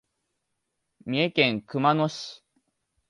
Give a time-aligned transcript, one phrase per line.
[1.05, 2.43] 三重県熊野市